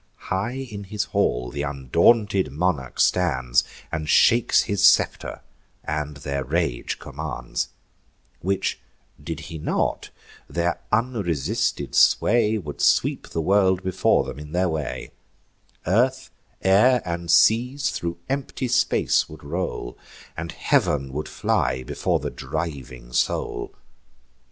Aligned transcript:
High 0.31 0.67
in 0.71 0.85
his 0.85 1.03
hall 1.03 1.51
th' 1.51 1.61
undaunted 1.63 2.51
monarch 2.51 2.99
stands, 2.99 3.63
And 3.91 4.09
shakes 4.09 4.63
his 4.63 4.83
scepter, 4.83 5.41
and 5.83 6.17
their 6.17 6.43
rage 6.43 6.97
commands; 6.97 7.69
Which 8.39 8.79
did 9.23 9.41
he 9.41 9.59
not, 9.59 10.09
their 10.49 10.79
unresisted 10.91 11.93
sway 11.93 12.57
Would 12.57 12.81
sweep 12.81 13.27
the 13.29 13.41
world 13.41 13.83
before 13.83 14.23
them 14.23 14.39
in 14.39 14.53
their 14.53 14.69
way; 14.69 15.11
Earth, 15.85 16.31
air, 16.63 17.03
and 17.05 17.29
seas 17.29 17.91
thro' 17.91 18.17
empty 18.27 18.69
space 18.69 19.29
would 19.29 19.43
roll, 19.43 19.99
And 20.35 20.51
heav'n 20.51 21.13
would 21.13 21.29
fly 21.29 21.83
before 21.83 22.19
the 22.19 22.31
driving 22.31 23.13
soul. 23.13 23.75